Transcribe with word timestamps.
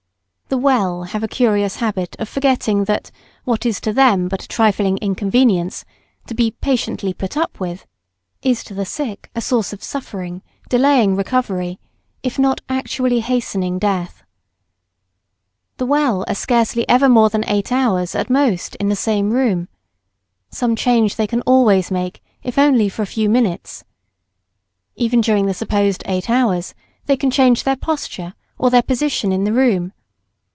The 0.53 0.57
well 0.57 1.03
have 1.03 1.23
a 1.23 1.29
curious 1.29 1.77
habit 1.77 2.17
of 2.19 2.27
forgetting 2.27 2.83
that 2.83 3.09
what 3.45 3.65
is 3.65 3.79
to 3.79 3.93
them 3.93 4.27
but 4.27 4.43
a 4.43 4.47
trifling 4.49 4.97
inconvenience, 4.97 5.85
to 6.27 6.33
be 6.35 6.51
patiently 6.51 7.13
"put 7.13 7.37
up" 7.37 7.61
with, 7.61 7.85
is 8.41 8.61
to 8.65 8.73
the 8.73 8.83
sick 8.83 9.29
a 9.33 9.39
source 9.39 9.71
of 9.71 9.81
suffering, 9.81 10.41
delaying 10.67 11.15
recovery, 11.15 11.79
if 12.21 12.37
not 12.37 12.59
actually 12.67 13.21
hastening 13.21 13.79
death. 13.79 14.23
The 15.77 15.85
well 15.85 16.25
are 16.27 16.35
scarcely 16.35 16.85
ever 16.89 17.07
more 17.07 17.29
than 17.29 17.45
eight 17.45 17.71
hours, 17.71 18.13
at 18.13 18.29
most, 18.29 18.75
in 18.75 18.89
the 18.89 18.95
same 18.97 19.31
room. 19.31 19.69
Some 20.49 20.75
change 20.75 21.15
they 21.15 21.27
can 21.27 21.39
always 21.43 21.91
make, 21.91 22.21
if 22.43 22.57
only 22.57 22.89
for 22.89 23.03
a 23.03 23.15
few 23.15 23.29
minutes. 23.29 23.85
Even 24.97 25.21
during 25.21 25.45
the 25.45 25.53
supposed 25.53 26.03
eight 26.07 26.29
hours, 26.29 26.73
they 27.05 27.15
can 27.15 27.31
change 27.31 27.63
their 27.63 27.77
posture 27.77 28.33
or 28.59 28.69
their 28.69 28.83
position 28.83 29.31
in 29.31 29.45
the 29.45 29.53
room. 29.53 29.93